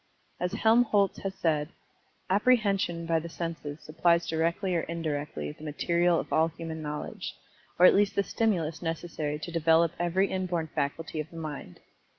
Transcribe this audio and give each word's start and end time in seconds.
As 0.39 0.53
Helmholtz 0.53 1.19
has 1.19 1.35
said, 1.35 1.69
"Apprehension 2.27 3.05
by 3.05 3.19
the 3.19 3.29
senses 3.29 3.79
supplies 3.81 4.25
directly 4.25 4.73
or 4.75 4.81
indirectly, 4.81 5.51
the 5.51 5.63
material 5.63 6.19
of 6.19 6.33
all 6.33 6.47
human 6.47 6.81
knowledge, 6.81 7.35
or 7.77 7.85
at 7.85 7.93
least 7.93 8.15
the 8.15 8.23
stimulus 8.23 8.81
necessary 8.81 9.37
to 9.37 9.51
develop 9.51 9.91
every 9.99 10.31
inborn 10.31 10.69
faculty 10.73 11.19
of 11.19 11.29
the 11.29 11.37
mind." 11.37 11.81